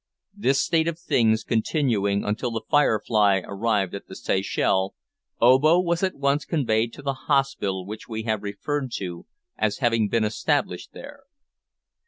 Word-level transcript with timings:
This 0.33 0.59
state 0.59 0.87
of 0.87 0.97
things 0.97 1.43
continuing 1.43 2.23
until 2.25 2.49
the 2.49 2.63
`Firefly' 2.63 3.43
arrived 3.45 3.93
at 3.93 4.07
the 4.07 4.15
Seychelles, 4.15 4.93
Obo 5.39 5.79
was 5.79 6.01
at 6.01 6.15
once 6.15 6.43
conveyed 6.43 6.91
to 6.93 7.03
the 7.03 7.13
hospital 7.29 7.85
which 7.85 8.09
we 8.09 8.23
have 8.23 8.41
referred 8.41 8.91
to 8.95 9.27
as 9.59 9.77
having 9.77 10.09
been 10.09 10.23
established 10.23 10.91
there. 10.93 11.25